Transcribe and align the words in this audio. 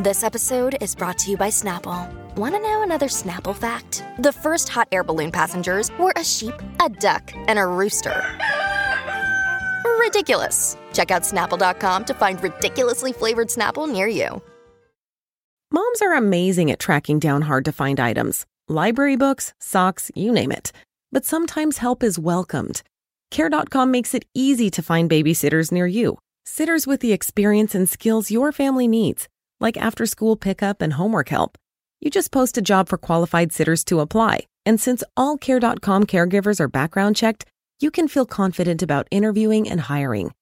This 0.00 0.24
episode 0.24 0.78
is 0.80 0.94
brought 0.94 1.18
to 1.18 1.30
you 1.30 1.36
by 1.36 1.48
Snapple. 1.48 2.10
Want 2.34 2.54
to 2.54 2.62
know 2.62 2.82
another 2.82 3.08
Snapple 3.08 3.54
fact? 3.54 4.02
The 4.20 4.32
first 4.32 4.70
hot 4.70 4.88
air 4.90 5.04
balloon 5.04 5.30
passengers 5.30 5.90
were 5.98 6.14
a 6.16 6.24
sheep, 6.24 6.54
a 6.80 6.88
duck, 6.88 7.30
and 7.34 7.58
a 7.58 7.66
rooster. 7.66 8.24
Ridiculous. 10.00 10.78
Check 10.94 11.10
out 11.10 11.24
snapple.com 11.24 12.06
to 12.06 12.14
find 12.14 12.42
ridiculously 12.42 13.12
flavored 13.12 13.48
Snapple 13.48 13.86
near 13.86 14.06
you. 14.06 14.40
Moms 15.70 16.00
are 16.00 16.14
amazing 16.14 16.70
at 16.70 16.78
tracking 16.78 17.18
down 17.18 17.42
hard 17.42 17.66
to 17.66 17.72
find 17.72 18.00
items 18.00 18.46
library 18.68 19.16
books, 19.16 19.52
socks, 19.58 20.10
you 20.14 20.32
name 20.32 20.52
it. 20.52 20.72
But 21.12 21.26
sometimes 21.26 21.78
help 21.78 22.02
is 22.02 22.18
welcomed. 22.18 22.82
Care.com 23.30 23.90
makes 23.90 24.14
it 24.14 24.24
easy 24.32 24.70
to 24.70 24.80
find 24.80 25.10
babysitters 25.10 25.70
near 25.70 25.86
you, 25.86 26.16
sitters 26.46 26.86
with 26.86 27.00
the 27.00 27.12
experience 27.12 27.74
and 27.74 27.86
skills 27.86 28.30
your 28.30 28.52
family 28.52 28.88
needs 28.88 29.28
like 29.62 29.78
after 29.78 30.04
school 30.04 30.36
pickup 30.36 30.82
and 30.82 30.92
homework 30.92 31.30
help. 31.30 31.56
You 32.00 32.10
just 32.10 32.32
post 32.32 32.58
a 32.58 32.62
job 32.62 32.88
for 32.88 32.98
qualified 32.98 33.52
sitters 33.52 33.84
to 33.84 34.00
apply. 34.00 34.40
And 34.66 34.80
since 34.80 35.02
all 35.16 35.38
Care.com 35.38 36.04
caregivers 36.04 36.60
are 36.60 36.68
background 36.68 37.16
checked, 37.16 37.46
you 37.80 37.90
can 37.90 38.08
feel 38.08 38.26
confident 38.26 38.82
about 38.82 39.08
interviewing 39.10 39.68
and 39.70 39.80
hiring. 39.80 40.32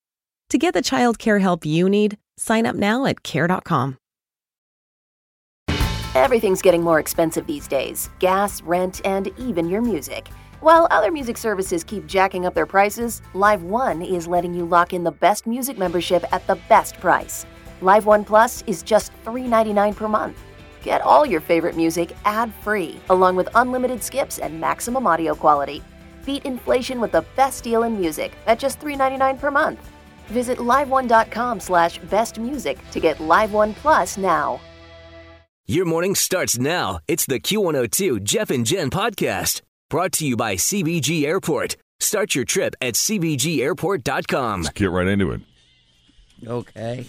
To 0.51 0.59
get 0.59 0.75
the 0.75 0.83
child 0.83 1.19
care 1.19 1.39
help 1.39 1.65
you 1.65 1.89
need, 1.89 2.19
sign 2.37 2.67
up 2.67 2.75
now 2.75 3.07
at 3.07 3.23
Care.com. 3.23 3.99
Everything's 6.17 6.61
getting 6.61 6.83
more 6.83 6.99
expensive 6.99 7.47
these 7.47 7.69
days 7.69 8.11
gas, 8.19 8.63
rent, 8.63 9.01
and 9.05 9.29
even 9.39 9.69
your 9.69 9.81
music. 9.81 10.29
While 10.61 10.89
other 10.91 11.11
music 11.11 11.39
services 11.39 11.85
keep 11.85 12.07
jacking 12.07 12.45
up 12.45 12.55
their 12.55 12.67
prices, 12.67 13.23
Live 13.33 13.63
One 13.63 14.03
is 14.03 14.27
letting 14.27 14.53
you 14.53 14.67
lock 14.67 14.93
in 14.93 15.05
the 15.05 15.13
best 15.13 15.47
music 15.47 15.79
membership 15.79 16.25
at 16.33 16.47
the 16.47 16.57
best 16.69 17.01
price. 17.01 17.47
Live 17.81 18.07
One 18.07 18.25
Plus 18.25 18.63
is 18.67 18.83
just 18.83 19.13
$3.99 19.25 19.97
per 19.97 20.09
month. 20.09 20.39
Get 20.83 21.01
all 21.03 21.25
your 21.27 21.41
favorite 21.41 21.77
music 21.77 22.17
ad 22.25 22.53
free, 22.63 23.01
along 23.11 23.37
with 23.37 23.49
unlimited 23.55 24.03
skips 24.03 24.39
and 24.39 24.61
maximum 24.61 25.07
audio 25.07 25.35
quality. 25.35 25.83
Beat 26.25 26.45
inflation 26.45 27.01
with 27.01 27.13
the 27.13 27.25
best 27.37 27.65
deal 27.65 27.83
in 27.85 27.99
music 27.99 28.33
at 28.47 28.59
just 28.59 28.81
$3.99 28.81 29.39
per 29.39 29.51
month. 29.51 29.91
Visit 30.29 30.59
liveone.com 30.59 31.61
slash 31.61 31.99
bestmusic 32.01 32.79
to 32.91 33.01
get 33.01 33.21
Live 33.21 33.53
One 33.53 33.75
Plus 33.75 34.17
now. 34.17 34.61
Your 35.67 35.85
morning 35.85 36.15
starts 36.15 36.59
now. 36.59 36.99
It's 37.07 37.27
the 37.27 37.39
Q102 37.41 38.25
Jeff 38.25 38.51
and 38.51 38.67
Jen 38.67 38.91
podcast 38.91 39.63
brought 39.89 40.13
to 40.13 40.27
you 40.27 40.37
by 40.37 40.57
CVG 40.57 41.25
Airport. 41.25 41.77
Start 42.01 42.35
your 42.35 42.45
trip 42.45 42.75
at 42.81 42.95
CVGAirport.com. 42.95 44.63
Let's 44.63 44.75
get 44.75 44.91
right 44.91 45.07
into 45.07 45.33
it. 45.33 45.43
Okay. 46.47 47.07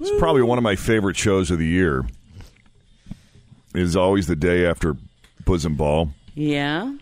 It's 0.00 0.18
probably 0.18 0.42
one 0.42 0.58
of 0.58 0.64
my 0.64 0.76
favorite 0.76 1.16
shows 1.16 1.50
of 1.50 1.58
the 1.58 1.66
year. 1.66 2.04
It 3.74 3.82
is 3.82 3.96
always 3.96 4.26
the 4.26 4.36
day 4.36 4.66
after 4.66 4.96
Bosom 5.44 5.74
Ball 5.76 6.12
Yeah, 6.34 6.94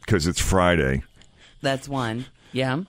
because 0.00 0.26
it's 0.26 0.40
Friday, 0.40 1.02
that's 1.62 1.88
one. 1.88 2.26
Yeah. 2.52 2.82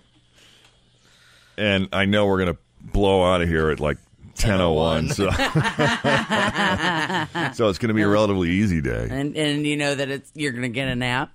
and 1.58 1.88
I 1.94 2.06
know 2.06 2.26
we're 2.28 2.40
gonna 2.40 2.58
blow 2.82 3.24
out 3.24 3.42
of 3.42 3.48
here 3.48 3.70
at 3.72 3.80
like 3.80 3.98
ten 4.36 4.60
oh 4.62 4.74
one. 4.74 5.08
Oh 5.10 5.14
so, 5.14 5.30
so 7.54 7.70
it's 7.70 7.78
gonna 7.80 7.94
be 7.94 8.02
a 8.04 8.08
relatively 8.08 8.52
easy 8.52 8.82
day. 8.82 9.08
And 9.10 9.36
and 9.36 9.66
you 9.66 9.78
know 9.78 9.96
that 9.96 10.10
it's 10.10 10.32
you're 10.36 10.52
gonna 10.52 10.70
get 10.70 10.88
a 10.88 10.96
nap. 10.96 11.32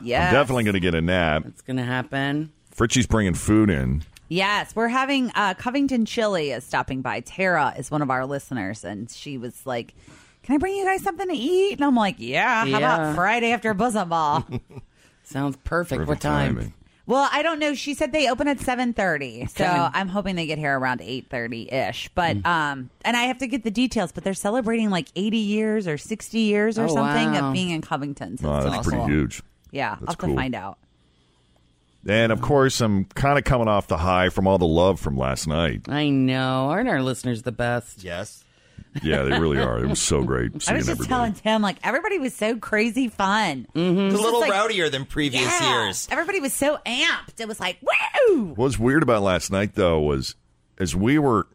Yeah. 0.00 0.28
I'm 0.28 0.34
definitely 0.34 0.64
gonna 0.64 0.80
get 0.80 0.94
a 0.94 1.00
nap. 1.00 1.44
It's 1.46 1.62
gonna 1.62 1.84
happen. 1.84 2.52
Fritchie's 2.70 3.06
bringing 3.06 3.34
food 3.34 3.70
in. 3.70 4.02
Yes, 4.30 4.74
we're 4.76 4.88
having 4.88 5.30
uh, 5.34 5.54
Covington 5.54 6.04
Chili 6.06 6.52
is 6.52 6.62
stopping 6.64 7.02
by. 7.02 7.18
Tara 7.20 7.74
is 7.76 7.90
one 7.90 8.00
of 8.00 8.10
our 8.10 8.24
listeners, 8.26 8.84
and 8.84 9.10
she 9.10 9.36
was 9.38 9.66
like, 9.66 9.92
"Can 10.44 10.54
I 10.54 10.58
bring 10.58 10.76
you 10.76 10.84
guys 10.84 11.02
something 11.02 11.26
to 11.28 11.34
eat?" 11.34 11.72
And 11.74 11.84
I'm 11.84 11.96
like, 11.96 12.14
"Yeah, 12.18 12.60
how 12.60 12.64
Yeah. 12.66 12.76
about 12.78 13.14
Friday 13.16 13.50
after 13.50 13.74
bosom 13.74 14.08
ball?" 14.08 14.46
Sounds 15.24 15.56
perfect. 15.64 15.98
Perfect 15.98 16.08
what 16.08 16.20
time? 16.20 16.54
timing. 16.54 16.74
well, 17.06 17.28
I 17.32 17.42
don't 17.42 17.58
know. 17.58 17.74
She 17.74 17.92
said 17.94 18.12
they 18.12 18.30
open 18.30 18.46
at 18.46 18.60
seven 18.60 18.92
thirty, 18.92 19.46
so 19.46 19.64
Okay. 19.64 19.72
I'm 19.94 20.06
hoping 20.06 20.36
they 20.36 20.46
get 20.46 20.58
here 20.58 20.78
around 20.78 21.00
eight 21.02 21.28
thirty 21.28 21.68
ish. 21.70 22.08
But 22.14 22.36
Hmm. 22.36 22.46
um, 22.46 22.90
and 23.04 23.16
I 23.16 23.22
have 23.24 23.38
to 23.38 23.48
get 23.48 23.64
the 23.64 23.70
details. 23.72 24.12
But 24.12 24.22
they're 24.22 24.32
celebrating 24.34 24.90
like 24.90 25.08
80 25.16 25.38
years 25.38 25.88
or 25.88 25.98
60 25.98 26.38
years 26.38 26.78
or 26.78 26.84
Oh, 26.84 26.94
something 26.94 27.32
wow. 27.32 27.48
of 27.48 27.52
being 27.52 27.70
in 27.70 27.80
Covington. 27.82 28.38
So 28.38 28.48
Oh, 28.48 28.56
it's 28.58 28.64
that's 28.66 28.76
awesome. 28.78 28.92
pretty 29.00 29.12
huge. 29.12 29.42
Yeah, 29.72 29.90
I'll 29.90 29.96
That's 29.96 30.12
have 30.12 30.18
to 30.18 30.26
cool. 30.26 30.36
find 30.36 30.54
out. 30.54 30.78
And 32.06 32.32
of 32.32 32.40
course, 32.40 32.80
I'm 32.80 33.04
kind 33.04 33.38
of 33.38 33.44
coming 33.44 33.68
off 33.68 33.86
the 33.86 33.98
high 33.98 34.30
from 34.30 34.46
all 34.46 34.58
the 34.58 34.66
love 34.66 35.00
from 35.00 35.16
last 35.16 35.46
night. 35.46 35.82
I 35.88 36.08
know. 36.08 36.70
Aren't 36.70 36.88
our 36.88 37.02
listeners 37.02 37.42
the 37.42 37.52
best? 37.52 38.02
Yes. 38.02 38.44
Yeah, 39.02 39.22
they 39.22 39.38
really 39.38 39.58
are. 39.58 39.78
It 39.78 39.86
was 39.86 40.00
so 40.00 40.22
great 40.24 40.50
I 40.50 40.54
was 40.54 40.64
just 40.64 40.88
everybody. 40.88 41.08
telling 41.08 41.32
Tim 41.34 41.62
like 41.62 41.76
everybody 41.84 42.18
was 42.18 42.34
so 42.34 42.56
crazy 42.56 43.08
fun. 43.08 43.66
Mm-hmm. 43.74 44.14
It's 44.14 44.18
a 44.18 44.22
little 44.22 44.42
rowdier 44.42 44.90
than 44.90 45.04
previous 45.04 45.60
years. 45.60 46.08
Everybody 46.10 46.40
was 46.40 46.52
so 46.52 46.78
amped. 46.86 47.38
It 47.38 47.46
was 47.46 47.60
like, 47.60 47.78
woo! 47.82 48.52
What's 48.56 48.78
weird 48.78 49.02
about 49.02 49.22
last 49.22 49.52
night, 49.52 49.74
though, 49.74 50.00
was 50.00 50.34
as 50.78 50.96
we 50.96 51.18
were 51.18 51.46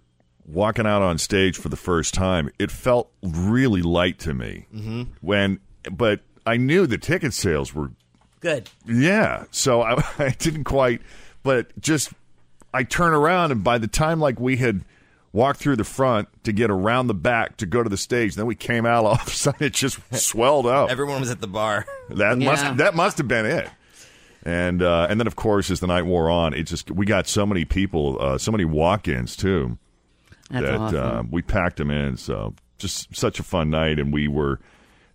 walking 0.46 0.86
out 0.86 1.02
on 1.02 1.18
stage 1.18 1.58
for 1.58 1.70
the 1.70 1.76
first 1.76 2.14
time, 2.14 2.50
it 2.60 2.72
felt 2.72 3.12
really 3.22 3.82
light 3.82 4.20
to 4.20 4.34
me. 4.34 4.68
Mm-hmm. 4.74 5.04
When, 5.22 5.60
but 5.92 6.22
I 6.46 6.58
knew 6.58 6.86
the 6.88 6.98
ticket 7.00 7.34
sales 7.34 7.74
were, 7.74 7.92
Good. 8.46 8.70
yeah. 8.86 9.46
So 9.52 9.82
I, 9.82 10.04
I 10.20 10.30
didn't 10.38 10.66
quite, 10.66 11.02
but 11.44 11.80
just 11.82 12.12
I 12.74 12.84
turn 12.84 13.14
around 13.14 13.52
and 13.52 13.64
by 13.64 13.78
the 13.80 13.88
time 13.88 14.20
like 14.20 14.40
we 14.40 14.58
had 14.58 14.82
walked 15.34 15.60
through 15.60 15.76
the 15.76 15.84
front 15.84 16.28
to 16.44 16.52
get 16.54 16.70
around 16.70 17.08
the 17.08 17.14
back 17.14 17.58
to 17.58 17.66
go 17.66 17.82
to 17.84 17.90
the 17.90 17.98
stage, 17.98 18.36
then 18.36 18.46
we 18.46 18.56
came 18.56 18.86
out 18.86 19.04
all 19.06 19.14
of 19.16 19.28
a 19.28 19.32
sudden 19.32 19.64
it 19.66 19.74
just 19.74 20.00
swelled 20.16 20.66
up. 20.68 20.90
Everyone 20.92 21.20
was 21.22 21.32
at 21.32 21.42
the 21.42 21.48
bar. 21.48 21.86
That 22.10 22.40
Yeah. 22.40 22.52
must 22.52 22.78
that 22.78 22.96
must 22.96 23.18
have 23.18 23.28
been 23.28 23.46
it. 23.46 23.68
And 24.44 24.84
uh, 24.84 25.08
and 25.10 25.20
then 25.20 25.26
of 25.28 25.36
course 25.36 25.72
as 25.72 25.80
the 25.80 25.88
night 25.88 26.04
wore 26.06 26.30
on, 26.30 26.54
it 26.54 26.64
just 26.64 26.92
we 26.92 27.06
got 27.08 27.28
so 27.28 27.46
many 27.48 27.66
people, 27.66 28.18
uh, 28.22 28.38
so 28.38 28.52
many 28.52 28.64
walk-ins 28.64 29.36
too 29.36 29.78
That's 30.52 30.66
that 30.68 30.76
awesome. 30.80 30.98
uh, 31.00 31.24
we 31.32 31.42
packed 31.42 31.78
them 31.78 31.90
in. 31.90 32.16
So 32.18 32.54
just 32.78 33.16
such 33.16 33.40
a 33.40 33.44
fun 33.44 33.72
night, 33.72 33.98
and 34.00 34.14
we 34.14 34.28
were 34.28 34.60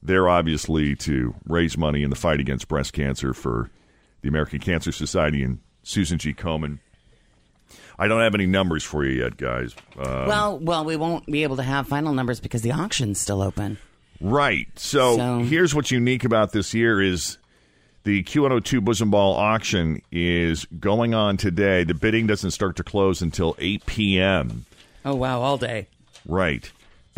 there 0.02 0.28
obviously 0.28 0.94
to 0.96 1.34
raise 1.46 1.76
money 1.76 2.02
in 2.02 2.10
the 2.10 2.16
fight 2.16 2.40
against 2.40 2.68
breast 2.68 2.92
cancer 2.92 3.34
for 3.34 3.70
the 4.22 4.28
American 4.28 4.58
Cancer 4.60 4.92
Society 4.92 5.42
and 5.42 5.58
Susan 5.82 6.18
G. 6.18 6.32
Komen. 6.34 6.78
I 7.98 8.08
don't 8.08 8.20
have 8.20 8.34
any 8.34 8.46
numbers 8.46 8.82
for 8.82 9.04
you 9.04 9.22
yet, 9.22 9.36
guys. 9.36 9.74
Uh, 9.98 10.24
well, 10.26 10.58
well, 10.58 10.84
we 10.84 10.96
won't 10.96 11.26
be 11.26 11.42
able 11.42 11.56
to 11.56 11.62
have 11.62 11.86
final 11.86 12.14
numbers 12.14 12.40
because 12.40 12.62
the 12.62 12.72
auction's 12.72 13.20
still 13.20 13.42
open. 13.42 13.76
Right. 14.20 14.66
So, 14.76 15.16
So- 15.16 15.38
here's 15.40 15.74
what's 15.74 15.90
unique 15.90 16.24
about 16.24 16.52
this 16.52 16.72
year 16.74 17.00
is 17.02 17.36
the 18.04 18.22
Q102 18.22 18.82
Bosom 18.82 19.10
Ball 19.10 19.34
auction 19.34 20.00
is 20.10 20.64
going 20.78 21.12
on 21.12 21.36
today. 21.36 21.84
The 21.84 21.92
bidding 21.94 22.26
doesn't 22.26 22.52
start 22.52 22.76
to 22.76 22.82
close 22.84 23.20
until 23.20 23.54
8 23.58 23.84
p.m. 23.86 24.64
Oh 25.04 25.14
wow, 25.14 25.40
all 25.42 25.56
day. 25.58 25.86
Right. 26.26 26.70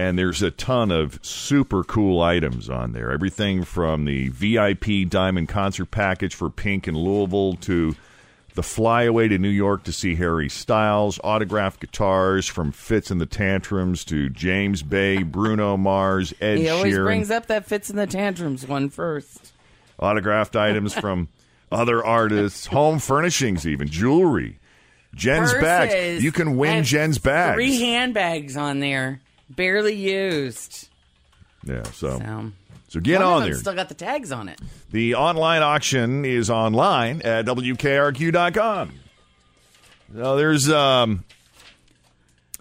And 0.03 0.19
there's 0.19 0.43
a 0.43 0.51
ton 0.51 0.91
of 0.91 1.21
super 1.25 1.85
cool 1.85 2.21
items 2.21 2.69
on 2.69 2.91
there. 2.91 3.13
Everything 3.13 3.63
from 3.63 4.05
the 4.05 4.31
VIP 4.31 5.09
Diamond 5.09 5.49
Concert 5.49 5.93
Package 5.93 6.35
for 6.35 6.51
Pink 6.51 6.89
in 6.89 6.97
Louisville 6.99 7.55
to 7.61 7.95
the 8.55 8.65
flyaway 8.65 9.29
to 9.29 9.39
New 9.39 9.49
York 9.49 9.85
to 9.85 9.93
see 9.93 10.17
Harry 10.17 10.49
Styles, 10.49 11.21
autographed 11.23 11.79
guitars 11.81 12.49
from 12.49 12.73
Fitz 12.73 13.13
and 13.13 13.21
the 13.21 13.27
Tantrums 13.27 14.05
to 14.07 14.29
James 14.29 14.83
Bay, 14.83 15.23
Bruno 15.23 15.77
Mars, 15.77 16.35
Ed 16.41 16.59
He 16.59 16.69
always 16.69 16.95
Sheeran 16.97 17.05
brings 17.05 17.31
up 17.31 17.47
that 17.47 17.65
Fitz 17.67 17.89
and 17.89 17.97
the 17.99 18.09
Tantrums 18.09 18.67
one 18.67 18.91
first. 18.91 19.53
autographed 20.01 20.57
items 20.57 20.95
from 20.95 21.29
other 21.71 22.05
artists, 22.05 22.67
home 22.67 22.99
furnishings, 22.99 23.69
even 23.69 23.87
jewelry. 23.87 24.59
Jen's 25.15 25.53
bags. 25.55 26.25
You 26.25 26.33
can 26.33 26.57
win 26.57 26.83
Jen's 26.83 27.19
bags. 27.19 27.55
Three 27.55 27.79
handbags 27.81 28.57
on 28.57 28.81
there, 28.81 29.21
barely 29.57 29.95
used. 29.95 30.89
yeah, 31.65 31.83
so 31.85 32.19
So, 32.19 32.53
so 32.89 33.01
get 33.01 33.21
one 33.21 33.23
of 33.23 33.29
on 33.29 33.41
them 33.43 33.51
there. 33.51 33.59
Still 33.59 33.75
got 33.75 33.89
the 33.89 33.95
tags 33.95 34.33
on 34.33 34.49
it. 34.49 34.61
The 34.91 35.15
online 35.15 35.63
auction 35.63 36.25
is 36.25 36.51
online 36.51 37.23
at 37.23 37.47
WKRQ.com. 37.47 38.93
So 40.15 40.37
there's 40.37 40.71
um 40.71 41.25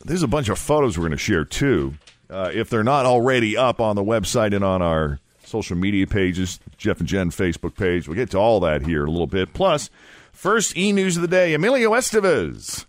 there's 0.06 0.24
a 0.24 0.28
bunch 0.28 0.50
of 0.50 0.58
photos 0.58 0.98
we're 0.98 1.04
going 1.04 1.12
to 1.12 1.18
share 1.18 1.46
too. 1.46 1.94
Uh, 2.30 2.50
if 2.54 2.70
they're 2.70 2.84
not 2.84 3.06
already 3.06 3.58
up 3.58 3.82
on 3.82 3.96
the 3.96 4.04
website 4.04 4.56
and 4.56 4.64
on 4.64 4.82
our 4.82 5.20
social 5.44 5.76
media 5.76 6.08
pages, 6.08 6.60
Jeff 6.78 7.00
and 7.00 7.08
Jen 7.08 7.30
Facebook 7.30 7.76
page, 7.76 8.08
we'll 8.08 8.16
get 8.16 8.32
to 8.32 8.38
all 8.38 8.62
that 8.62 8.84
here 8.84 9.04
in 9.04 9.10
a 9.10 9.12
little 9.12 9.28
bit. 9.28 9.54
Plus, 9.54 9.90
first 10.32 10.78
e 10.78 10.92
news 10.94 11.18
of 11.18 11.22
the 11.22 11.28
day 11.28 11.54
Emilio 11.54 11.92
Estevez. 11.92 12.86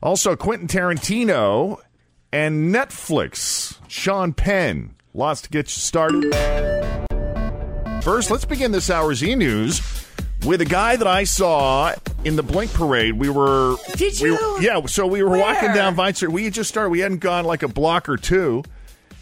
Also, 0.00 0.36
Quentin 0.36 0.68
Tarantino 0.68 1.80
and 2.32 2.74
Netflix. 2.74 3.78
Sean 3.88 4.32
Penn. 4.32 4.94
Lots 5.14 5.42
to 5.42 5.50
get 5.50 5.66
you 5.66 5.80
started. 5.80 6.34
First, 8.02 8.30
let's 8.30 8.44
begin 8.44 8.72
this 8.72 8.90
hour's 8.90 9.22
e 9.22 9.34
news 9.34 9.82
with 10.46 10.60
a 10.60 10.64
guy 10.64 10.96
that 10.96 11.06
I 11.06 11.24
saw 11.24 11.92
in 12.24 12.36
the 12.36 12.42
Blink 12.42 12.72
Parade. 12.72 13.14
We 13.14 13.28
were. 13.28 13.76
Did 13.96 14.14
we 14.20 14.28
you? 14.28 14.34
were- 14.34 14.62
yeah, 14.62 14.86
so 14.86 15.06
we 15.06 15.22
were 15.22 15.36
walking 15.36 15.72
down 15.72 15.94
Vine 15.94 16.14
Street. 16.14 16.32
We 16.32 16.44
had 16.44 16.54
just 16.54 16.68
started. 16.70 16.90
We 16.90 17.00
hadn't 17.00 17.18
gone 17.18 17.44
like 17.44 17.62
a 17.62 17.68
block 17.68 18.08
or 18.08 18.16
two. 18.16 18.62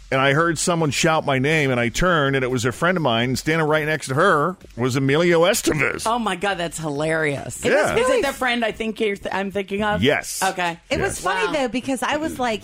And 0.09 0.21
I 0.21 0.31
heard 0.31 0.57
someone 0.57 0.91
shout 0.91 1.25
my 1.25 1.37
name, 1.37 1.69
and 1.69 1.81
I 1.81 1.89
turned, 1.89 2.37
and 2.37 2.45
it 2.45 2.47
was 2.49 2.63
a 2.63 2.71
friend 2.71 2.95
of 2.95 3.03
mine. 3.03 3.35
Standing 3.35 3.67
right 3.67 3.85
next 3.85 4.07
to 4.07 4.13
her 4.13 4.55
was 4.77 4.95
Emilio 4.95 5.41
Estevez. 5.41 6.03
Oh 6.07 6.17
my 6.17 6.37
god, 6.37 6.53
that's 6.55 6.77
hilarious! 6.79 7.61
Yeah. 7.65 7.93
Is 7.93 8.07
it 8.09 8.25
the 8.25 8.31
friend 8.31 8.63
I 8.63 8.71
think 8.71 9.01
you're 9.01 9.17
th- 9.17 9.35
I'm 9.35 9.51
thinking 9.51 9.83
of? 9.83 10.01
Yes. 10.01 10.41
Okay. 10.41 10.79
It 10.89 11.01
was 11.01 11.19
funny 11.19 11.47
Wow. 11.47 11.51
though 11.51 11.67
because 11.67 12.03
I 12.03 12.15
was 12.15 12.39
like, 12.39 12.63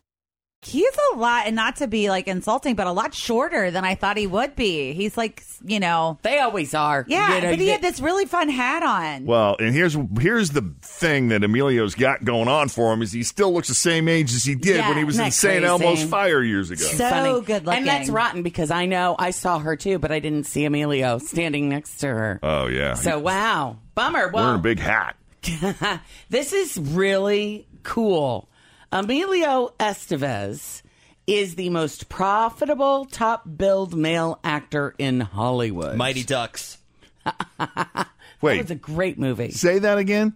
He's 0.63 0.91
a 1.13 1.17
lot, 1.17 1.47
and 1.47 1.55
not 1.55 1.77
to 1.77 1.87
be 1.87 2.09
like 2.09 2.27
insulting, 2.27 2.75
but 2.75 2.85
a 2.87 2.91
lot 2.91 3.13
shorter 3.13 3.71
than 3.71 3.83
I 3.83 3.95
thought 3.95 4.15
he 4.17 4.27
would 4.27 4.55
be. 4.55 4.93
He's 4.93 5.17
like, 5.17 5.43
you 5.65 5.79
know, 5.79 6.19
They 6.21 6.39
always 6.39 6.73
are. 6.73 7.03
yeah, 7.07 7.35
You 7.35 7.41
know, 7.41 7.49
but 7.51 7.59
he 7.59 7.65
they- 7.65 7.71
had 7.71 7.81
this 7.81 7.99
really 7.99 8.25
fun 8.25 8.47
hat 8.49 8.83
on. 8.83 9.25
Well, 9.25 9.55
and 9.59 9.73
here's 9.73 9.97
here's 10.19 10.51
the 10.51 10.73
thing 10.81 11.29
that 11.29 11.43
Emilio's 11.43 11.95
got 11.95 12.23
going 12.23 12.47
on 12.47 12.69
for 12.69 12.93
him 12.93 13.01
is 13.01 13.11
he 13.11 13.23
still 13.23 13.53
looks 13.53 13.67
the 13.69 13.73
same 13.73 14.07
age 14.07 14.33
as 14.33 14.43
he 14.43 14.55
did 14.55 14.77
Yeah, 14.77 14.89
when 14.89 14.97
he 14.97 15.03
was 15.03 15.17
in 15.19 15.31
St. 15.31 15.63
Elmo's 15.65 16.03
Fire 16.03 16.43
years 16.43 16.69
ago. 16.71 16.83
So 16.83 17.09
funny. 17.09 17.41
good 17.45 17.65
looking. 17.65 17.79
And 17.79 17.87
that's 17.87 18.09
rotten 18.09 18.43
because 18.43 18.71
I 18.71 18.85
know 18.85 19.15
I 19.17 19.31
saw 19.31 19.59
her 19.59 19.75
too, 19.75 19.97
but 19.99 20.11
I 20.11 20.19
didn't 20.19 20.43
see 20.45 20.65
Emilio 20.65 21.17
standing 21.17 21.69
next 21.69 21.97
to 21.99 22.07
her. 22.07 22.39
Oh 22.43 22.67
yeah, 22.67 22.93
so 22.93 23.17
wow, 23.19 23.77
bummer. 23.95 24.29
wearing 24.29 24.55
a 24.55 24.59
big 24.59 24.79
hat. 24.79 25.15
this 26.29 26.53
is 26.53 26.77
really 26.77 27.65
cool. 27.83 28.47
Emilio 28.91 29.73
Estevez 29.79 30.81
is 31.25 31.55
the 31.55 31.69
most 31.69 32.09
profitable 32.09 33.05
top 33.05 33.43
billed 33.57 33.95
male 33.95 34.39
actor 34.43 34.93
in 34.97 35.21
Hollywood. 35.21 35.95
Mighty 35.97 36.23
Ducks. 36.23 36.77
That 37.57 38.07
Wait, 38.41 38.61
was 38.63 38.71
a 38.71 38.75
great 38.75 39.19
movie. 39.19 39.51
say 39.51 39.77
that 39.77 39.99
again. 39.99 40.33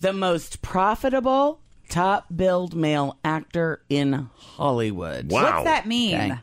The 0.00 0.12
most 0.12 0.60
profitable 0.60 1.60
top 1.88 2.26
billed 2.34 2.74
male 2.74 3.18
actor 3.24 3.80
in 3.88 4.28
Hollywood. 4.34 5.32
Wow. 5.32 5.44
What's 5.44 5.64
that 5.64 5.86
mean? 5.86 6.14
Okay. 6.32 6.40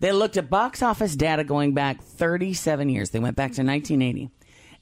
They 0.00 0.12
looked 0.12 0.38
at 0.38 0.48
box 0.48 0.82
office 0.82 1.14
data 1.16 1.44
going 1.44 1.74
back 1.74 2.00
37 2.00 2.88
years. 2.88 3.10
They 3.10 3.18
went 3.18 3.36
back 3.36 3.52
to 3.52 3.62
1980. 3.62 4.30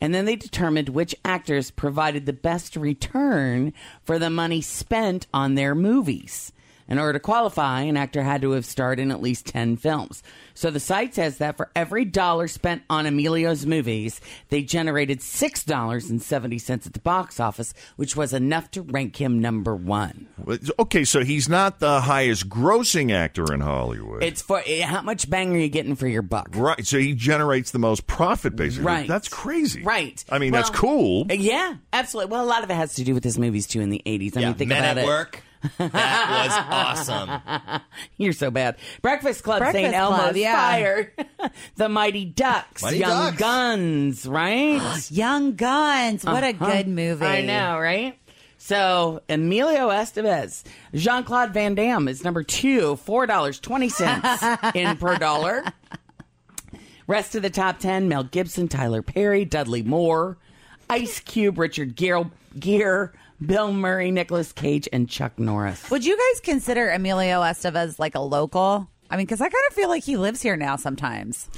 And 0.01 0.15
then 0.15 0.25
they 0.25 0.37
determined 0.37 0.91
which 0.91 1.15
actors 1.25 1.71
provided 1.71 2.27
the 2.27 2.33
best 2.33 2.77
return 2.77 3.73
for 4.03 4.19
the 4.19 4.31
money 4.31 4.61
spent 4.61 5.27
on 5.33 5.55
their 5.55 5.75
movies. 5.75 6.53
In 6.89 6.99
order 6.99 7.15
to 7.15 7.21
qualify, 7.21 7.81
an 7.83 7.97
actor 7.97 8.23
had 8.23 8.43
to 8.43 8.53
have 8.53 8.65
starred 8.65 9.01
in 9.01 9.11
at 9.11 9.21
least 9.21 9.47
10 9.47 9.77
films. 9.77 10.23
So 10.55 10.71
the 10.71 10.79
site 10.81 11.15
says 11.15 11.39
that 11.39 11.57
for 11.57 11.71
every 11.75 12.05
dollar 12.05 12.47
spent 12.49 12.83
on 12.89 13.07
Emilio's 13.07 13.67
movies, 13.67 14.21
they 14.51 14.63
generated 14.63 15.21
$6.70 15.21 16.87
at 16.87 16.93
the 16.93 17.01
box 17.01 17.41
office, 17.41 17.75
which 17.97 18.17
was 18.17 18.33
enough 18.33 18.71
to 18.73 18.83
rank 18.83 19.21
him 19.21 19.41
number 19.41 19.75
one. 19.75 20.29
Okay, 20.79 21.05
so 21.05 21.25
he's 21.25 21.49
not 21.49 21.81
the 21.81 22.03
highest 22.03 22.49
grossing 22.49 23.13
actor 23.13 23.53
in 23.53 23.61
Hollywood. 23.61 24.23
It's 24.23 24.43
for 24.43 24.63
eh, 24.67 24.83
how 24.85 25.03
much 25.03 25.29
bang 25.29 25.55
are 25.55 25.59
you 25.59 25.69
getting 25.69 25.97
for 25.97 26.07
your 26.09 26.23
buck? 26.23 26.49
right, 26.55 26.87
so 26.87 26.99
he 26.99 27.15
generates 27.15 27.71
the 27.73 27.79
most 27.79 28.07
profit, 28.07 28.57
basically. 28.57 28.87
Right. 28.87 29.09
That's 29.09 29.29
crazy. 29.29 29.83
Right. 29.83 30.25
I 30.31 30.39
mean, 30.39 30.53
Well, 30.53 30.63
that's 30.63 30.77
cool. 30.79 31.27
uh, 31.31 31.35
Yeah, 31.35 31.75
absolutely. 31.93 32.31
Well, 32.33 32.45
a 32.45 32.47
lot 32.47 32.63
of 32.65 32.71
it 32.71 32.75
has 32.75 32.95
to 32.95 33.05
do 33.05 33.15
with 33.15 33.25
his 33.25 33.39
movies 33.39 33.67
too 33.67 33.81
in 33.81 33.91
the 33.91 34.03
eighties. 34.07 34.37
I 34.37 34.41
Yeah, 34.41 34.47
mean, 34.49 34.55
think 34.57 34.69
Men 34.69 34.79
about 34.85 34.99
at 34.99 35.05
it. 35.05 35.07
Work. 35.07 35.43
That 35.79 36.99
was 36.99 37.09
awesome. 37.09 37.81
You're 38.17 38.33
so 38.33 38.51
bad. 38.51 38.77
Breakfast 39.03 39.43
Club, 39.43 39.61
Breakfast 39.61 39.83
St. 39.85 39.95
Elmo's 39.95 40.21
Club, 40.21 40.37
yeah. 40.37 40.57
Fire, 40.57 41.13
The 41.77 41.89
Mighty 41.89 42.25
Ducks, 42.25 42.83
Mighty 42.83 42.99
Young 42.99 43.11
Ducks. 43.31 43.37
Guns, 43.39 44.27
right? 44.27 45.07
Young 45.11 45.55
Guns. 45.57 46.25
What 46.25 46.45
a 46.45 46.51
Uh-huh. 46.51 46.67
good 46.73 46.89
movie. 46.89 47.25
I 47.27 47.41
know, 47.43 47.79
right? 47.79 48.19
So 48.59 49.23
Emilio 49.29 49.91
Estevez, 49.91 50.65
Jean 50.95 51.23
Claude 51.25 51.53
Van 51.53 51.75
Damme 51.75 52.09
is 52.09 52.25
number 52.25 52.43
two, 52.43 52.97
four 52.97 53.27
dollars 53.27 53.61
twenty 53.61 53.89
cents 53.89 54.43
in 54.75 54.97
per 54.97 55.17
dollar. 55.19 55.63
Rest 57.07 57.35
of 57.37 57.43
the 57.43 57.51
top 57.51 57.79
ten: 57.79 58.09
Mel 58.09 58.25
Gibson, 58.25 58.67
Tyler 58.69 59.03
Perry, 59.03 59.45
Dudley 59.45 59.83
Moore, 59.83 60.37
Ice 60.91 61.21
Cube, 61.21 61.59
Richard 61.59 61.95
Gere, 61.95 62.25
Gere 62.59 63.13
Bill 63.45 63.73
Murray, 63.73 64.11
Nicolas 64.11 64.53
Cage, 64.53 64.89
and 64.93 65.09
Chuck 65.09 65.39
Norris. 65.39 65.91
Would 65.91 66.05
you 66.05 66.17
guys 66.17 66.41
consider 66.41 66.91
Emilio 66.91 67.43
Estevez 67.43 67.99
like 67.99 68.15
a 68.15 68.21
local? 68.21 68.89
I 69.11 69.17
mean, 69.17 69.27
because 69.27 69.41
I 69.41 69.49
kind 69.49 69.65
of 69.69 69.75
feel 69.75 69.89
like 69.89 70.05
he 70.05 70.17
lives 70.17 70.43
here 70.43 70.57
now 70.57 70.77
sometimes. 70.77 71.49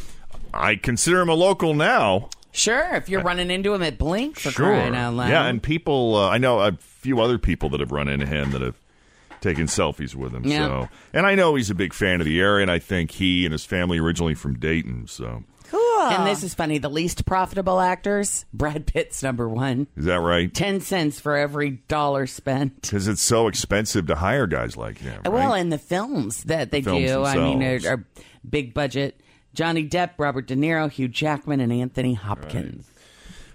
I 0.53 0.77
consider 0.77 1.21
him 1.21 1.29
a 1.29 1.35
local 1.35 1.75
now. 1.75 2.29
Sure, 2.53 2.95
if 2.95 3.09
you're 3.09 3.23
running 3.23 3.51
into 3.51 3.73
him 3.75 3.83
at 3.83 3.99
Blink 3.99 4.39
for 4.39 4.51
crying 4.51 4.95
out 4.95 5.15
loud. 5.15 5.31
Yeah, 5.31 5.47
and 5.47 5.63
people, 5.63 6.17
uh, 6.17 6.29
I 6.29 6.39
know 6.39 6.61
a 6.61 6.73
few 6.81 7.21
other 7.21 7.39
people 7.39 7.69
that 7.71 7.81
have 7.81 7.93
run 7.93 8.09
into 8.09 8.27
him 8.27 8.51
that 8.51 8.63
have 8.63 8.77
taken 9.41 9.67
selfies 9.67 10.15
with 10.15 10.35
him. 10.35 10.45
Yeah. 10.45 10.67
So, 10.67 10.89
and 11.13 11.27
I 11.27 11.35
know 11.35 11.55
he's 11.55 11.71
a 11.71 11.75
big 11.75 11.93
fan 11.93 12.21
of 12.21 12.25
the 12.25 12.41
area, 12.41 12.63
and 12.63 12.71
I 12.71 12.79
think 12.79 13.13
he 13.13 13.45
and 13.45 13.53
his 13.53 13.65
family 13.65 13.99
originally 13.99 14.35
from 14.35 14.59
Dayton. 14.59 15.07
So, 15.07 15.45
Cool. 15.99 16.07
And 16.11 16.27
this 16.27 16.43
ah. 16.43 16.47
is 16.47 16.55
funny. 16.55 16.79
The 16.79 16.89
least 16.89 17.27
profitable 17.27 17.81
actors, 17.81 18.45
Brad 18.53 18.87
Pitt's 18.87 19.23
number 19.23 19.49
one. 19.49 19.89
is 19.97 20.05
that 20.05 20.21
right? 20.21 20.53
10 20.53 20.81
cents 20.81 21.19
for 21.19 21.37
every 21.37 21.71
dollar 21.89 22.27
spent. 22.27 22.83
Because 22.83 23.09
it's 23.09 23.23
so 23.23 23.49
expensive 23.49 24.07
to 24.07 24.15
hire 24.15 24.47
guys 24.47 24.77
like 24.77 24.99
him. 24.99 25.23
Right? 25.25 25.33
Well, 25.33 25.55
and 25.55 25.73
the 25.73 25.79
films 25.79 26.45
that 26.45 26.71
they 26.71 26.83
films 26.83 27.07
do, 27.07 27.25
I 27.25 27.37
mean, 27.37 27.59
themselves. 27.59 27.87
are, 27.87 27.93
are 27.95 28.05
big 28.49 28.75
budget. 28.75 29.21
Johnny 29.55 29.89
Depp, 29.89 30.11
Robert 30.19 30.47
De 30.47 30.55
Niro, 30.55 30.89
Hugh 30.91 31.09
Jackman, 31.09 31.61
and 31.61 31.73
Anthony 31.73 32.15
Hopkins. 32.15 32.87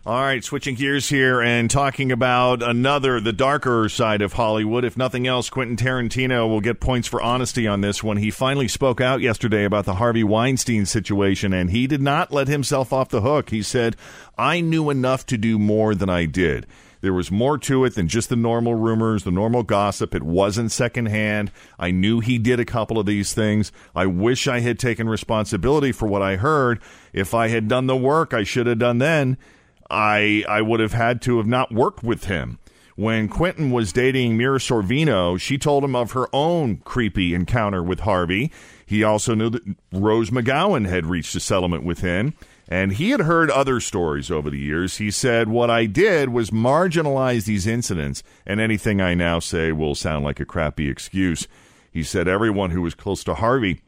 All 0.05 0.21
right, 0.21 0.43
switching 0.43 0.75
gears 0.75 1.07
here 1.07 1.41
and 1.41 1.71
talking 1.71 2.11
about 2.11 2.61
another, 2.61 3.21
the 3.21 3.31
darker 3.31 3.87
side 3.87 4.21
of 4.21 4.33
Hollywood. 4.33 4.83
If 4.83 4.97
nothing 4.97 5.25
else, 5.27 5.49
Quentin 5.49 5.77
Tarantino 5.77 6.49
will 6.49 6.59
get 6.59 6.81
points 6.81 7.07
for 7.07 7.21
honesty 7.21 7.67
on 7.67 7.79
this 7.79 8.03
one. 8.03 8.17
He 8.17 8.29
finally 8.29 8.67
spoke 8.67 8.99
out 8.99 9.21
yesterday 9.21 9.63
about 9.63 9.85
the 9.85 9.95
Harvey 9.95 10.25
Weinstein 10.25 10.85
situation, 10.85 11.53
and 11.53 11.69
he 11.69 11.87
did 11.87 12.01
not 12.01 12.33
let 12.33 12.49
himself 12.49 12.91
off 12.91 13.07
the 13.07 13.21
hook. 13.21 13.51
He 13.51 13.61
said, 13.61 13.95
I 14.37 14.59
knew 14.59 14.89
enough 14.89 15.25
to 15.27 15.37
do 15.37 15.57
more 15.57 15.95
than 15.95 16.09
I 16.09 16.25
did. 16.25 16.67
There 16.99 17.13
was 17.13 17.31
more 17.31 17.57
to 17.59 17.85
it 17.85 17.95
than 17.95 18.09
just 18.09 18.27
the 18.27 18.35
normal 18.35 18.75
rumors, 18.75 19.23
the 19.23 19.31
normal 19.31 19.63
gossip. 19.63 20.13
It 20.13 20.23
wasn't 20.23 20.73
secondhand. 20.73 21.49
I 21.79 21.91
knew 21.91 22.19
he 22.19 22.37
did 22.37 22.59
a 22.59 22.65
couple 22.65 22.99
of 22.99 23.05
these 23.05 23.33
things. 23.33 23.71
I 23.95 24.07
wish 24.07 24.49
I 24.49 24.59
had 24.59 24.79
taken 24.79 25.07
responsibility 25.07 25.93
for 25.93 26.09
what 26.09 26.21
I 26.21 26.35
heard. 26.35 26.81
If 27.13 27.33
I 27.33 27.47
had 27.47 27.69
done 27.69 27.87
the 27.87 27.95
work 27.95 28.33
I 28.33 28.43
should 28.43 28.67
have 28.67 28.79
done 28.79 28.97
then, 28.97 29.37
I 29.93 30.43
I 30.49 30.61
would 30.61 30.79
have 30.79 30.93
had 30.93 31.21
to 31.23 31.37
have 31.37 31.47
not 31.47 31.71
worked 31.71 32.03
with 32.03 32.25
him. 32.25 32.57
When 32.95 33.27
Quentin 33.27 33.71
was 33.71 33.93
dating 33.93 34.37
Mira 34.37 34.59
Sorvino, 34.59 35.39
she 35.39 35.57
told 35.57 35.83
him 35.83 35.95
of 35.95 36.11
her 36.11 36.27
own 36.33 36.77
creepy 36.77 37.33
encounter 37.33 37.81
with 37.81 38.01
Harvey. 38.01 38.51
He 38.85 39.03
also 39.03 39.33
knew 39.33 39.49
that 39.49 39.63
Rose 39.91 40.29
McGowan 40.29 40.87
had 40.87 41.07
reached 41.07 41.35
a 41.35 41.39
settlement 41.39 41.83
with 41.83 41.99
him, 42.01 42.33
and 42.67 42.93
he 42.93 43.09
had 43.09 43.21
heard 43.21 43.49
other 43.49 43.79
stories 43.79 44.29
over 44.29 44.51
the 44.51 44.59
years. 44.59 44.97
He 44.97 45.09
said, 45.09 45.47
What 45.47 45.71
I 45.71 45.87
did 45.87 46.29
was 46.29 46.51
marginalize 46.51 47.45
these 47.45 47.65
incidents, 47.65 48.21
and 48.45 48.59
anything 48.59 49.01
I 49.01 49.15
now 49.15 49.39
say 49.39 49.71
will 49.71 49.95
sound 49.95 50.23
like 50.23 50.39
a 50.39 50.45
crappy 50.45 50.87
excuse. 50.87 51.47
He 51.91 52.03
said, 52.03 52.27
Everyone 52.27 52.69
who 52.69 52.81
was 52.81 52.93
close 52.93 53.23
to 53.23 53.35
Harvey 53.35 53.81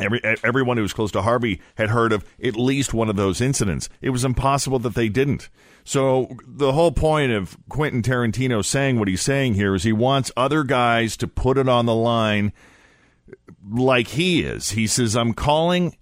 Every, 0.00 0.20
everyone 0.42 0.76
who 0.76 0.82
was 0.82 0.92
close 0.92 1.12
to 1.12 1.22
Harvey 1.22 1.60
had 1.76 1.90
heard 1.90 2.12
of 2.12 2.24
at 2.42 2.56
least 2.56 2.94
one 2.94 3.08
of 3.08 3.16
those 3.16 3.40
incidents. 3.40 3.88
It 4.00 4.10
was 4.10 4.24
impossible 4.24 4.78
that 4.80 4.94
they 4.94 5.08
didn't. 5.08 5.48
So 5.84 6.36
the 6.46 6.72
whole 6.72 6.92
point 6.92 7.32
of 7.32 7.56
Quentin 7.68 8.02
Tarantino 8.02 8.64
saying 8.64 8.98
what 8.98 9.08
he's 9.08 9.22
saying 9.22 9.54
here 9.54 9.74
is 9.74 9.82
he 9.82 9.92
wants 9.92 10.30
other 10.36 10.62
guys 10.64 11.16
to 11.18 11.26
put 11.26 11.58
it 11.58 11.68
on 11.68 11.86
the 11.86 11.94
line 11.94 12.52
like 13.68 14.08
he 14.08 14.42
is. 14.42 14.70
He 14.70 14.86
says, 14.86 15.16
"I'm 15.16 15.32
calling, 15.32 15.96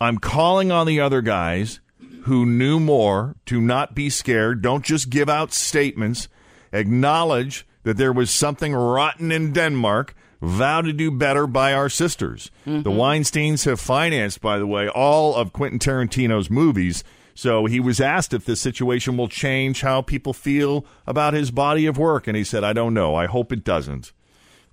I'm 0.00 0.18
calling 0.18 0.70
on 0.70 0.86
the 0.86 1.00
other 1.00 1.22
guys 1.22 1.80
who 2.24 2.46
knew 2.46 2.78
more 2.78 3.36
to 3.46 3.60
not 3.60 3.94
be 3.94 4.10
scared. 4.10 4.62
Don't 4.62 4.84
just 4.84 5.10
give 5.10 5.28
out 5.28 5.52
statements. 5.52 6.28
Acknowledge 6.72 7.66
that 7.82 7.96
there 7.96 8.12
was 8.12 8.30
something 8.30 8.74
rotten 8.74 9.32
in 9.32 9.52
Denmark." 9.52 10.14
Vow 10.42 10.80
to 10.80 10.92
do 10.92 11.12
better 11.12 11.46
by 11.46 11.72
our 11.72 11.88
sisters. 11.88 12.50
The 12.82 12.90
Weinsteins 12.90 13.64
have 13.64 13.80
financed, 13.80 14.40
by 14.40 14.58
the 14.58 14.66
way, 14.66 14.88
all 14.88 15.36
of 15.36 15.52
Quentin 15.52 15.78
Tarantino's 15.78 16.50
movies. 16.50 17.04
So 17.34 17.66
he 17.66 17.78
was 17.78 18.00
asked 18.00 18.34
if 18.34 18.44
this 18.44 18.60
situation 18.60 19.16
will 19.16 19.28
change 19.28 19.82
how 19.82 20.02
people 20.02 20.32
feel 20.32 20.84
about 21.06 21.32
his 21.32 21.50
body 21.52 21.86
of 21.86 21.96
work. 21.96 22.26
And 22.26 22.36
he 22.36 22.42
said, 22.44 22.64
I 22.64 22.72
don't 22.72 22.92
know. 22.92 23.14
I 23.14 23.26
hope 23.26 23.52
it 23.52 23.62
doesn't. 23.62 24.12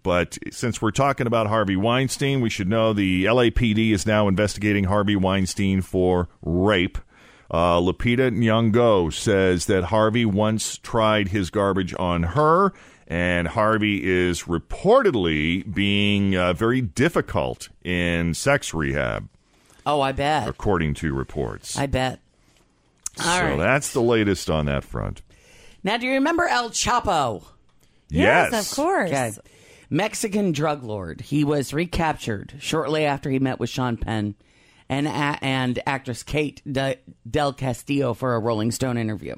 But 0.02 0.38
since 0.52 0.82
we're 0.82 0.92
talking 0.92 1.28
about 1.28 1.48
Harvey 1.48 1.76
Weinstein, 1.76 2.42
we 2.42 2.50
should 2.50 2.68
know 2.68 2.92
the 2.92 3.26
LAPD 3.26 3.92
is 3.92 4.06
now 4.08 4.28
investigating 4.28 4.86
Harvey 4.86 5.16
Weinstein 5.16 5.82
for 5.82 6.30
rape. 6.42 6.98
Uh, 7.52 7.80
Lupita 7.80 8.32
Nyong'o 8.32 9.12
says 9.12 9.66
that 9.66 9.86
Harvey 9.86 10.26
once 10.26 10.78
tried 10.78 11.30
his 11.30 11.50
garbage 11.50 11.96
on 11.98 12.24
her, 12.24 12.74
and 13.10 13.48
Harvey 13.48 14.02
is 14.08 14.44
reportedly 14.44 15.72
being 15.74 16.36
uh, 16.36 16.54
very 16.54 16.80
difficult 16.82 17.70
in 17.84 18.34
sex 18.34 18.74
rehab, 18.74 19.28
Oh, 19.86 20.00
I 20.02 20.12
bet. 20.12 20.48
according 20.48 20.94
to 20.96 21.14
reports. 21.14 21.78
I 21.78 21.88
bet. 21.88 22.20
All 23.20 23.26
so 23.26 23.44
right. 23.46 23.58
that's 23.58 23.92
the 23.92 24.02
latest 24.02 24.50
on 24.50 24.68
that 24.68 24.84
front. 24.84 25.22
Now, 25.84 25.98
do 25.98 26.06
you 26.06 26.14
remember 26.14 26.48
El 26.48 26.70
Chapo? 26.70 27.44
Yes, 28.10 28.72
of 28.72 28.76
course. 28.76 29.10
Okay. 29.10 29.32
Mexican 29.90 30.52
drug 30.52 30.84
lord. 30.84 31.22
He 31.22 31.44
was 31.44 31.74
recaptured 31.74 32.54
shortly 32.60 33.06
after 33.06 33.30
he 33.30 33.40
met 33.40 33.60
with 33.60 33.70
Sean 33.70 33.98
Penn 33.98 34.36
and 34.88 35.08
a- 35.08 35.38
and 35.42 35.80
actress 35.88 36.22
Kate 36.24 36.62
De- 36.72 36.98
Del 37.30 37.54
Castillo 37.54 38.14
for 38.14 38.36
a 38.36 38.40
Rolling 38.40 38.72
Stone 38.72 38.98
interview. 38.98 39.36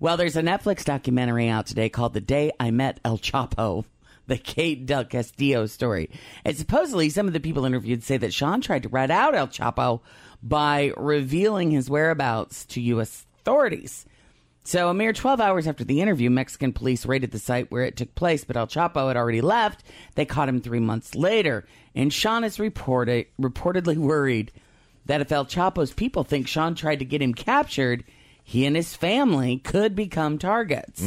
Well, 0.00 0.16
there's 0.16 0.36
a 0.36 0.42
Netflix 0.42 0.84
documentary 0.84 1.48
out 1.48 1.66
today 1.66 1.88
called 1.88 2.14
"The 2.14 2.20
Day 2.20 2.52
I 2.60 2.70
Met 2.70 3.00
El 3.04 3.18
Chapo." 3.18 3.84
The 4.28 4.38
Kate 4.38 4.86
Del 4.86 5.06
Castillo 5.06 5.66
story. 5.66 6.10
And 6.44 6.56
supposedly, 6.56 7.08
some 7.08 7.26
of 7.26 7.32
the 7.32 7.40
people 7.40 7.64
interviewed 7.64 8.04
say 8.04 8.16
that 8.18 8.32
Sean 8.34 8.60
tried 8.60 8.82
to 8.84 8.88
rat 8.90 9.10
out 9.10 9.34
El 9.34 9.48
Chapo 9.48 10.02
by 10.42 10.92
revealing 10.96 11.70
his 11.70 11.90
whereabouts 11.90 12.66
to 12.66 12.80
U.S. 12.82 13.26
authorities. 13.40 14.04
So, 14.64 14.88
a 14.88 14.94
mere 14.94 15.14
12 15.14 15.40
hours 15.40 15.66
after 15.66 15.82
the 15.82 16.02
interview, 16.02 16.28
Mexican 16.28 16.74
police 16.74 17.06
raided 17.06 17.30
the 17.30 17.38
site 17.38 17.70
where 17.70 17.84
it 17.84 17.96
took 17.96 18.14
place, 18.14 18.44
but 18.44 18.56
El 18.56 18.66
Chapo 18.66 19.08
had 19.08 19.16
already 19.16 19.40
left. 19.40 19.82
They 20.14 20.26
caught 20.26 20.50
him 20.50 20.60
three 20.60 20.78
months 20.78 21.14
later. 21.14 21.66
And 21.94 22.12
Sean 22.12 22.44
is 22.44 22.60
reported, 22.60 23.26
reportedly 23.40 23.96
worried 23.96 24.52
that 25.06 25.22
if 25.22 25.32
El 25.32 25.46
Chapo's 25.46 25.94
people 25.94 26.22
think 26.22 26.46
Sean 26.46 26.74
tried 26.74 26.98
to 26.98 27.06
get 27.06 27.22
him 27.22 27.32
captured, 27.32 28.04
he 28.48 28.64
and 28.64 28.74
his 28.74 28.96
family 28.96 29.58
could 29.58 29.94
become 29.94 30.38
targets. 30.38 31.06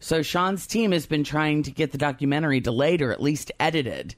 So, 0.00 0.22
Sean's 0.22 0.66
team 0.66 0.90
has 0.90 1.06
been 1.06 1.22
trying 1.22 1.62
to 1.62 1.70
get 1.70 1.92
the 1.92 1.98
documentary 1.98 2.58
delayed 2.58 3.00
or 3.00 3.12
at 3.12 3.22
least 3.22 3.52
edited. 3.60 4.16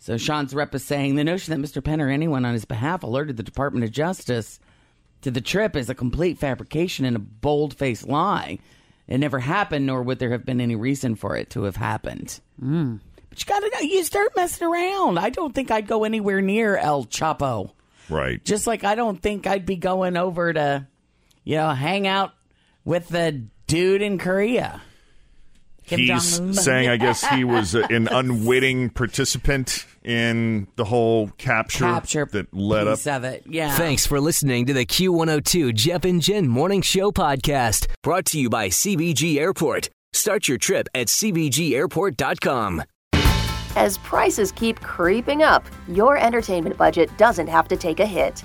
So, 0.00 0.18
Sean's 0.18 0.52
rep 0.52 0.74
is 0.74 0.84
saying 0.84 1.14
the 1.14 1.24
notion 1.24 1.58
that 1.58 1.66
Mr. 1.66 1.82
Penn 1.82 1.98
or 1.98 2.10
anyone 2.10 2.44
on 2.44 2.52
his 2.52 2.66
behalf 2.66 3.04
alerted 3.04 3.38
the 3.38 3.42
Department 3.42 3.84
of 3.84 3.90
Justice 3.90 4.60
to 5.22 5.30
the 5.30 5.40
trip 5.40 5.74
is 5.74 5.88
a 5.88 5.94
complete 5.94 6.36
fabrication 6.36 7.06
and 7.06 7.16
a 7.16 7.20
bold 7.20 7.72
faced 7.72 8.06
lie. 8.06 8.58
It 9.08 9.16
never 9.16 9.38
happened, 9.38 9.86
nor 9.86 10.02
would 10.02 10.18
there 10.18 10.32
have 10.32 10.44
been 10.44 10.60
any 10.60 10.76
reason 10.76 11.14
for 11.14 11.38
it 11.38 11.48
to 11.50 11.62
have 11.62 11.76
happened. 11.76 12.38
Mm. 12.62 13.00
But 13.30 13.40
you 13.40 13.46
gotta 13.46 13.70
know, 13.72 13.80
you 13.80 14.04
start 14.04 14.32
messing 14.36 14.66
around. 14.66 15.18
I 15.18 15.30
don't 15.30 15.54
think 15.54 15.70
I'd 15.70 15.86
go 15.86 16.04
anywhere 16.04 16.42
near 16.42 16.76
El 16.76 17.06
Chapo. 17.06 17.70
right. 18.10 18.44
Just 18.44 18.66
like 18.66 18.84
I 18.84 18.94
don't 18.94 19.22
think 19.22 19.46
I'd 19.46 19.64
be 19.64 19.76
going 19.76 20.18
over 20.18 20.52
to, 20.52 20.86
you 21.44 21.56
know, 21.56 21.70
hang 21.70 22.06
out 22.06 22.32
with 22.84 23.08
the 23.08 23.44
dude 23.66 24.02
in 24.02 24.18
Korea. 24.18 24.82
Kim 25.86 25.98
He's 26.00 26.38
Jong-un. 26.38 26.54
saying, 26.54 26.88
I 26.88 26.96
guess 26.96 27.24
he 27.26 27.42
was 27.56 27.74
an 27.74 28.06
unwitting 28.08 28.90
participant 28.90 29.84
in 30.04 30.68
the 30.76 30.84
whole 30.84 31.28
capture, 31.36 31.84
Capture 31.84 32.26
that 32.32 32.54
led 32.54 32.86
up. 32.86 32.98
piece 32.98 33.06
of 33.08 33.24
it. 33.24 33.42
Yeah. 33.46 33.74
Thanks 33.76 34.06
for 34.06 34.20
listening 34.20 34.66
to 34.66 34.72
the 34.72 34.86
Q102 34.86 35.74
Jeff 35.74 36.04
and 36.04 36.22
Jen 36.22 36.46
Morning 36.46 36.80
Show 36.80 37.10
podcast. 37.10 37.86
Brought 38.02 38.24
to 38.26 38.38
you 38.40 38.48
by 38.48 38.68
CVG 38.68 39.36
Airport. 39.38 39.90
Start 40.12 40.46
your 40.48 40.58
trip 40.58 40.88
at 40.94 41.08
CVGAirport.com. 41.08 42.82
As 43.76 43.98
prices 43.98 44.50
keep 44.52 44.80
creeping 44.80 45.42
up, 45.42 45.64
your 45.88 46.16
entertainment 46.18 46.76
budget 46.76 47.16
doesn't 47.16 47.46
have 47.46 47.68
to 47.68 47.76
take 47.76 48.00
a 48.00 48.06
hit. 48.06 48.44